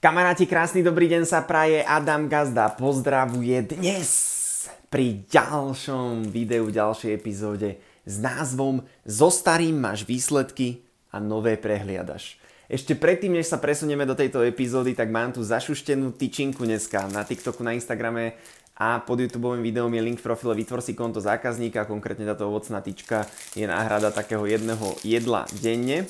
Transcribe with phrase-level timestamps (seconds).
[0.00, 1.84] Kamaráti, krásny dobrý deň sa praje.
[1.84, 4.08] Adam Gazda pozdravuje dnes
[4.88, 7.76] pri ďalšom videu, ďalšej epizóde
[8.08, 12.40] s názvom So starým máš výsledky a nové prehliadaš.
[12.64, 17.20] Ešte predtým, než sa presunieme do tejto epizódy, tak mám tu zašuštenú tyčinku dneska na
[17.20, 18.40] TikToku, na Instagrame
[18.80, 22.80] a pod YouTube videom je link v profile Vytvor si konto zákazníka, konkrétne táto ovocná
[22.80, 26.08] tyčka je náhrada takého jedného jedla denne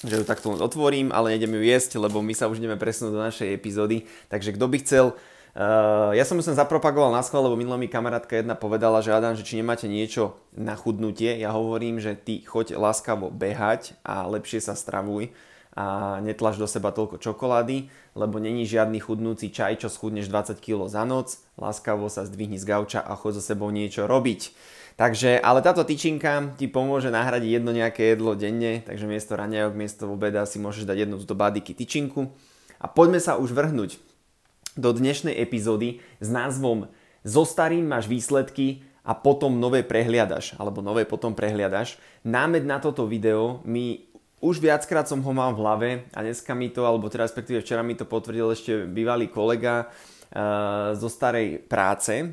[0.00, 3.20] že ju takto otvorím, ale nejdem ju jesť, lebo my sa už ideme presunúť do
[3.20, 4.08] našej epizódy.
[4.32, 7.90] Takže kto by chcel, uh, ja som ju sem zapropagoval na schvál, lebo minulá mi
[7.90, 12.40] kamarátka jedna povedala, že Adam, že či nemáte niečo na chudnutie, ja hovorím, že ty
[12.40, 15.28] choď láskavo behať a lepšie sa stravuj
[15.76, 17.86] a netlač do seba toľko čokolády,
[18.18, 22.66] lebo není žiadny chudnúci čaj, čo schudneš 20 kg za noc, láskavo sa zdvihni z
[22.66, 24.50] gauča a choď so sebou niečo robiť.
[24.98, 30.04] Takže, ale táto tyčinka ti pomôže nahradiť jedno nejaké jedlo denne, takže miesto raňajok, miesto
[30.10, 32.34] obeda si môžeš dať jednu túto badiky tyčinku.
[32.82, 33.96] A poďme sa už vrhnúť
[34.76, 41.04] do dnešnej epizódy s názvom So starým máš výsledky a potom nové prehliadaš, alebo nové
[41.08, 42.00] potom prehliadaš.
[42.24, 44.09] Námed na toto video mi
[44.40, 47.84] už viackrát som ho mal v hlave a dneska mi to, alebo teda respektíve včera
[47.84, 52.32] mi to potvrdil ešte bývalý kolega uh, zo starej práce,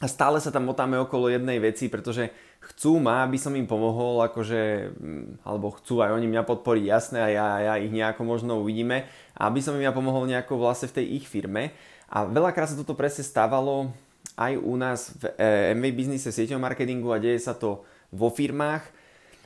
[0.00, 2.32] a stále sa tam motáme okolo jednej veci, pretože
[2.72, 7.18] chcú ma, aby som im pomohol, akože, mm, alebo chcú aj oni mňa podporiť, jasné,
[7.20, 9.04] a ja, ja ich nejako možno uvidíme,
[9.36, 11.76] aby som im ja pomohol nejako vlastne v tej ich firme.
[12.08, 13.92] A veľakrát sa toto presne stávalo
[14.40, 18.99] aj u nás v e, MV biznise, sieťovom marketingu a deje sa to vo firmách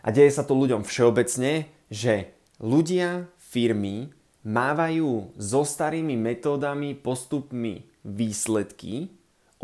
[0.04, 4.12] a deje sa to ľuďom všeobecne, že ľudia, firmy
[4.44, 9.08] mávajú so starými metódami, postupmi výsledky,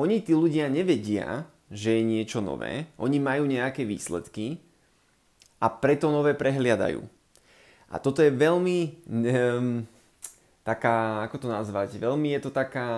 [0.01, 4.65] oni tí ľudia nevedia, že je niečo nové, oni majú nejaké výsledky
[5.61, 7.05] a preto nové prehliadajú.
[7.93, 9.85] A toto je veľmi um,
[10.65, 12.89] taká, ako to nazvať, veľmi je to taká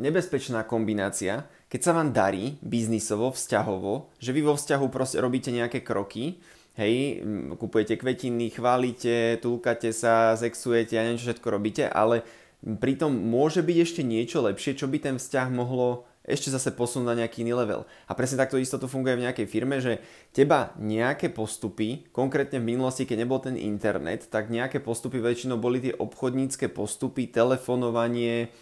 [0.00, 5.84] nebezpečná kombinácia, keď sa vám darí biznisovo, vzťahovo, že vy vo vzťahu proste robíte nejaké
[5.84, 6.40] kroky,
[6.76, 7.20] hej,
[7.56, 12.24] kupujete kvetiny, chválite, tulkate sa, sexujete a niečo všetko robíte, ale
[12.62, 17.18] pritom môže byť ešte niečo lepšie, čo by ten vzťah mohlo ešte zase posunúť na
[17.22, 17.82] nejaký iný level.
[18.06, 19.98] A presne takto isto to funguje v nejakej firme, že
[20.30, 25.82] teba nejaké postupy, konkrétne v minulosti, keď nebol ten internet, tak nejaké postupy väčšinou boli
[25.82, 28.54] tie obchodnícke postupy, telefonovanie,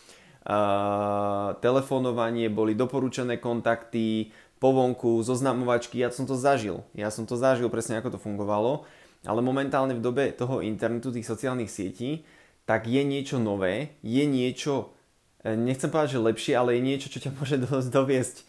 [1.61, 6.85] telefonovanie, boli doporučené kontakty, povonku, zoznamovačky, ja som to zažil.
[6.93, 8.85] Ja som to zažil presne ako to fungovalo,
[9.25, 12.25] ale momentálne v dobe toho internetu, tých sociálnych sietí,
[12.65, 14.97] tak je niečo nové, je niečo
[15.41, 17.57] E, nechcem povedať, že lepšie, ale je niečo, čo ťa môže
[17.89, 18.45] doviesť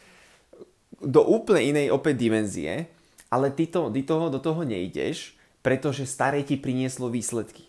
[1.01, 2.91] do úplne inej opäť dimenzie,
[3.31, 7.65] ale ty, to, ty toho, do toho nejdeš, pretože staré ti prinieslo výsledky.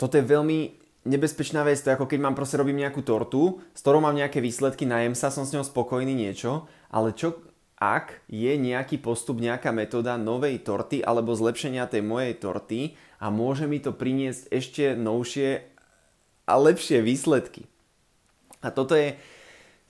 [0.00, 3.80] Toto je veľmi nebezpečná vec, to je ako keď mám proste robím nejakú tortu, s
[3.80, 7.46] ktorou mám nejaké výsledky, najem sa, som s ňou spokojný niečo, ale čo
[7.76, 12.80] ak je nejaký postup, nejaká metóda novej torty alebo zlepšenia tej mojej torty
[13.20, 15.60] a môže mi to priniesť ešte novšie
[16.48, 17.68] a lepšie výsledky.
[18.64, 19.20] A toto je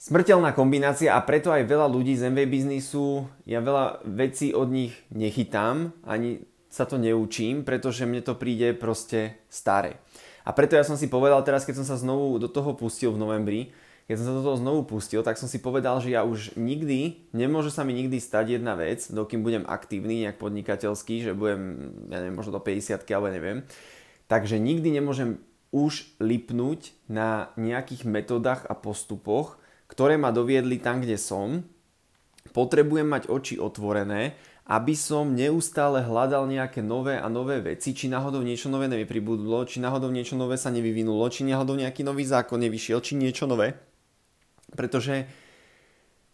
[0.02, 4.92] smrteľná kombinácia a preto aj veľa ľudí z MV biznisu, ja veľa vecí od nich
[5.14, 10.02] nechytám, ani sa to neučím, pretože mne to príde proste staré.
[10.46, 13.18] A preto ja som si povedal teraz, keď som sa znovu do toho pustil v
[13.18, 13.74] novembri,
[14.06, 17.26] keď som sa do toho znovu pustil, tak som si povedal, že ja už nikdy,
[17.34, 22.22] nemôže sa mi nikdy stať jedna vec, dokým budem aktívny, nejak podnikateľský, že budem, ja
[22.22, 23.66] neviem, možno do 50 alebo neviem,
[24.30, 25.42] takže nikdy nemôžem
[25.74, 29.58] už lipnúť na nejakých metodách a postupoch,
[29.90, 31.66] ktoré ma doviedli tam, kde som.
[32.54, 38.42] Potrebujem mať oči otvorené, aby som neustále hľadal nejaké nové a nové veci, či náhodou
[38.42, 42.98] niečo nové nepribudlo, či náhodou niečo nové sa nevyvinulo, či náhodou nejaký nový zákon nevyšiel,
[42.98, 43.78] či niečo nové.
[44.74, 45.30] Pretože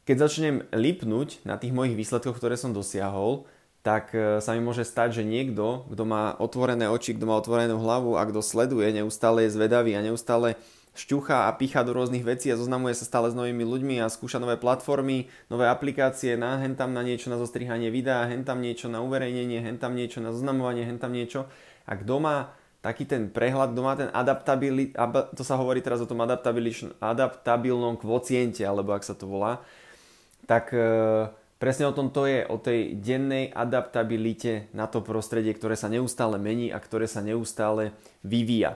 [0.09, 3.45] keď začnem lipnúť na tých mojich výsledkoch, ktoré som dosiahol,
[3.85, 7.77] tak e, sa mi môže stať, že niekto, kto má otvorené oči, kto má otvorenú
[7.83, 10.57] hlavu a kto sleduje, neustále je zvedavý a neustále
[10.93, 14.37] šťucha a pícha do rôznych vecí a zoznamuje sa stále s novými ľuďmi a skúša
[14.37, 18.93] nové platformy, nové aplikácie, na hen tam na niečo na zostrihanie videa, hen tam niečo
[18.93, 21.49] na uverejnenie, hen tam niečo na zoznamovanie, hen tam niečo.
[21.89, 22.53] A kto má
[22.85, 24.93] taký ten prehľad, kto má ten adaptability,
[25.33, 29.63] to sa hovorí teraz o tom adaptabilnom kvociente, alebo ak sa to volá,
[30.45, 31.31] tak e,
[31.63, 36.35] Presne o tom to je, o tej dennej adaptabilite na to prostredie, ktoré sa neustále
[36.35, 37.95] mení a ktoré sa neustále
[38.27, 38.75] vyvíja.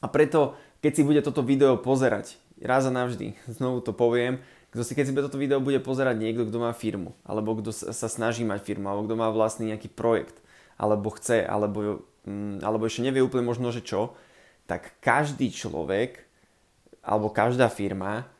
[0.00, 4.42] A preto, keď si bude toto video pozerať, raz a navždy, znovu to poviem,
[4.74, 8.08] kto si, keď si toto video bude pozerať niekto, kto má firmu, alebo kto sa
[8.08, 10.40] snaží mať firmu, alebo kto má vlastný nejaký projekt,
[10.80, 14.16] alebo chce, alebo, mm, alebo ešte nevie úplne možno, že čo,
[14.66, 16.24] tak každý človek
[17.02, 18.30] alebo každá firma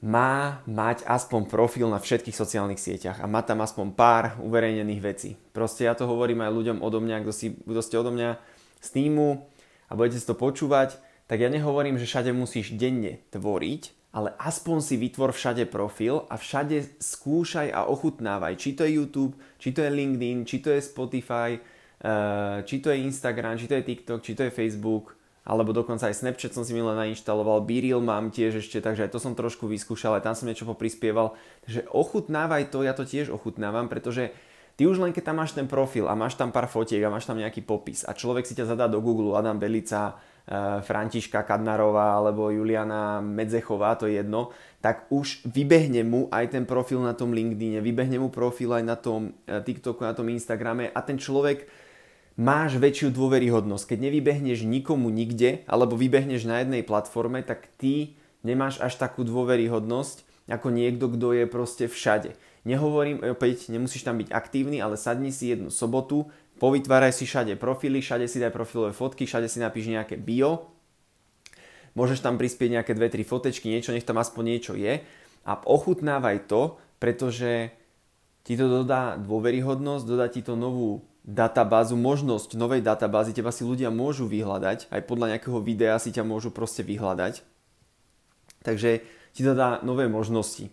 [0.00, 5.36] má mať aspoň profil na všetkých sociálnych sieťach a má tam aspoň pár uverejnených vecí.
[5.52, 8.40] Proste ja to hovorím aj ľuďom odo mňa, kto, si, kto ste odo mňa
[8.80, 9.44] z týmu
[9.86, 10.96] a budete si to počúvať,
[11.30, 16.34] tak ja nehovorím, že všade musíš denne tvoriť, ale aspoň si vytvor všade profil a
[16.34, 20.82] všade skúšaj a ochutnávaj, či to je YouTube, či to je LinkedIn, či to je
[20.82, 25.14] Spotify, eh, či to je Instagram, či to je TikTok, či to je Facebook,
[25.46, 29.22] alebo dokonca aj Snapchat som si milé nainštaloval, Biril mám tiež ešte, takže aj to
[29.22, 31.38] som trošku vyskúšal, aj tam som niečo poprispieval.
[31.62, 34.34] Takže ochutnávaj to, ja to tiež ochutnávam, pretože
[34.80, 37.28] ty už len keď tam máš ten profil a máš tam pár fotiek a máš
[37.28, 42.16] tam nejaký popis a človek si ťa zadá do Google Adam Belica, eh, Františka Kadnarová
[42.16, 47.36] alebo Juliana Medzechová, to je jedno, tak už vybehne mu aj ten profil na tom
[47.36, 51.68] LinkedIne, vybehne mu profil aj na tom eh, TikToku, na tom Instagrame a ten človek
[52.40, 53.84] máš väčšiu dôveryhodnosť.
[53.84, 60.24] Keď nevybehneš nikomu nikde, alebo vybehneš na jednej platforme, tak ty nemáš až takú dôveryhodnosť,
[60.48, 62.32] ako niekto, kto je proste všade.
[62.68, 66.28] Nehovorím, opäť, nemusíš tam byť aktívny, ale sadni si jednu sobotu,
[66.60, 70.68] povytváraj si všade profily, všade si daj profilové fotky, všade si napíš nejaké bio,
[71.96, 75.00] môžeš tam prispieť nejaké 2-3 fotečky, niečo, nech tam aspoň niečo je
[75.48, 77.72] a ochutnávaj to, pretože
[78.44, 83.88] ti to dodá dôveryhodnosť, dodá ti to novú databázu, možnosť novej databázy, teba si ľudia
[83.88, 87.44] môžu vyhľadať, aj podľa nejakého videa si ťa môžu proste vyhľadať.
[88.60, 89.00] Takže
[89.32, 90.68] ti to dá nové možnosti.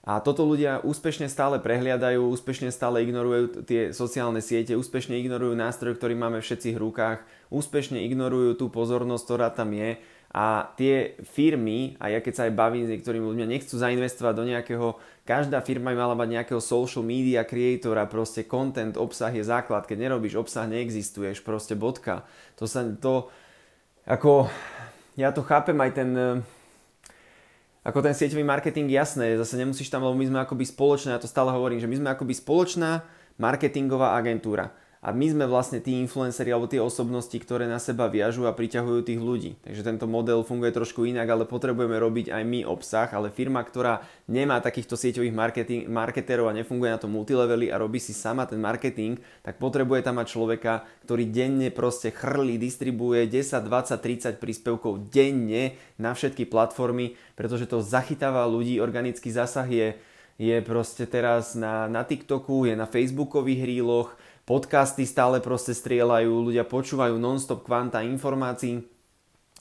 [0.00, 6.00] A toto ľudia úspešne stále prehliadajú, úspešne stále ignorujú tie sociálne siete, úspešne ignorujú nástroj,
[6.00, 7.18] ktorý máme všetci v rukách,
[7.52, 10.00] úspešne ignorujú tú pozornosť, ktorá tam je
[10.30, 14.44] a tie firmy, a ja keď sa aj bavím s niektorými ľuďmi, nechcú zainvestovať do
[14.46, 14.86] nejakého,
[15.26, 20.06] každá firma by mala mať nejakého social media creatora, proste content, obsah je základ, keď
[20.06, 22.22] nerobíš obsah, neexistuješ, proste bodka.
[22.62, 23.26] To sa, to,
[24.06, 24.46] ako,
[25.18, 26.10] ja to chápem aj ten,
[27.80, 31.30] ako ten sieťový marketing, jasné, zase nemusíš tam, lebo my sme akoby spoločná, ja to
[31.30, 33.00] stále hovorím, že my sme akoby spoločná
[33.40, 34.68] marketingová agentúra
[35.00, 39.00] a my sme vlastne tí influenceri alebo tie osobnosti, ktoré na seba viažú a priťahujú
[39.00, 39.56] tých ľudí.
[39.64, 44.04] Takže tento model funguje trošku inak, ale potrebujeme robiť aj my obsah, ale firma, ktorá
[44.28, 45.32] nemá takýchto sieťových
[45.88, 50.20] marketerov a nefunguje na tom multileveli a robí si sama ten marketing, tak potrebuje tam
[50.20, 57.16] mať človeka, ktorý denne proste chrlí, distribuje 10, 20, 30 príspevkov denne na všetky platformy,
[57.40, 59.88] pretože to zachytáva ľudí, organický zásah je,
[60.36, 64.12] je proste teraz na, na TikToku, je na Facebookových ríloch,
[64.48, 68.84] podcasty stále proste strieľajú, ľudia počúvajú non-stop kvanta informácií,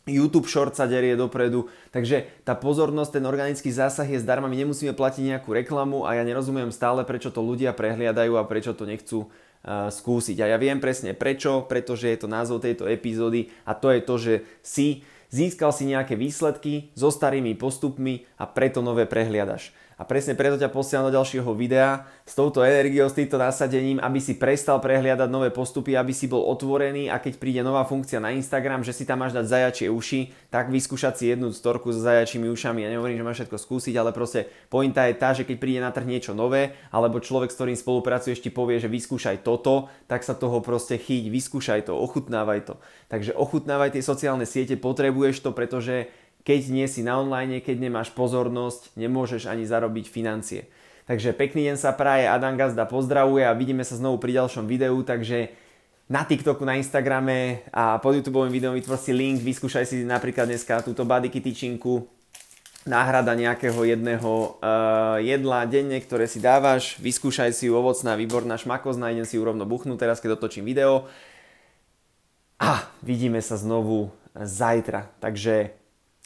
[0.09, 4.97] YouTube short sa derie dopredu, takže tá pozornosť, ten organický zásah je zdarma, my nemusíme
[4.97, 9.29] platiť nejakú reklamu a ja nerozumiem stále, prečo to ľudia prehliadajú a prečo to nechcú
[9.29, 10.41] uh, skúsiť.
[10.41, 14.15] A ja viem presne prečo, pretože je to názov tejto epizódy a to je to,
[14.17, 14.33] že
[14.65, 14.87] si
[15.29, 19.69] získal si nejaké výsledky so starými postupmi a preto nové prehliadaš
[20.00, 24.24] a presne preto ťa posielam do ďalšieho videa s touto energiou, s týmto nasadením, aby
[24.24, 28.31] si prestal prehliadať nové postupy, aby si bol otvorený a keď príde nová funkcia na
[28.31, 32.48] Instagram, že si tam máš dať zajačie uši, tak vyskúšať si jednu storku so zajačími
[32.48, 32.88] ušami.
[32.88, 35.92] Ja nehovorím, že máš všetko skúsiť, ale proste pointa je tá, že keď príde na
[35.92, 40.31] trh niečo nové, alebo človek, s ktorým spolupracuješ, ti povie, že vyskúšaj toto, tak sa
[40.31, 42.80] toho proste chyť, vyskúšaj to, ochutnávaj to.
[43.12, 46.07] Takže ochutnávaj tie sociálne siete, potrebuješ to, pretože
[46.43, 50.67] keď nie si na online, keď nemáš pozornosť, nemôžeš ani zarobiť financie.
[51.10, 54.93] Takže pekný deň sa praje, Adam Gazda pozdravuje a vidíme sa znovu pri ďalšom videu,
[55.01, 55.50] takže
[56.10, 60.86] na TikToku, na Instagrame a pod YouTube videom vytvor si link, vyskúšaj si napríklad dneska
[60.86, 62.05] túto body tyčinku,
[62.89, 69.13] náhrada nejakého jedného uh, jedla denne, ktoré si dávaš, vyskúšaj si ju ovocná, výborná šmakosná,
[69.13, 71.05] idem si ju rovno buchnúť teraz, keď dotočím video.
[72.60, 75.08] A vidíme sa znovu zajtra.
[75.24, 75.78] Takže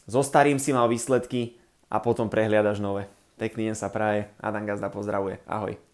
[0.10, 1.56] so starým si mal výsledky
[1.88, 3.08] a potom prehliadaš nové.
[3.38, 4.30] Pekný deň sa praje.
[4.40, 5.42] Adam Gazda pozdravuje.
[5.50, 5.93] Ahoj.